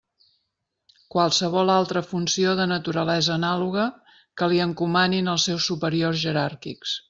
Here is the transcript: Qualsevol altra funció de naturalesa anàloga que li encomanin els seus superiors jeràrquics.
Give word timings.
Qualsevol 1.15 1.71
altra 1.73 2.03
funció 2.13 2.55
de 2.61 2.67
naturalesa 2.73 3.35
anàloga 3.35 3.85
que 4.41 4.49
li 4.55 4.65
encomanin 4.69 5.33
els 5.35 5.47
seus 5.51 5.69
superiors 5.73 6.23
jeràrquics. 6.27 6.99